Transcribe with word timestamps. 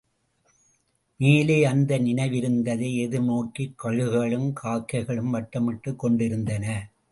மேலே 1.19 1.63
அந்த 1.63 1.99
நிணவிருந்தை 1.99 2.89
எதிர்நோக்கிக் 3.03 3.77
கழுகுகளும் 3.83 4.51
காக்கைகளும் 4.63 5.29
வட்ட 5.29 5.59
மிட்டுக் 5.59 5.95
கொண்டிருந்தன. 5.95 6.91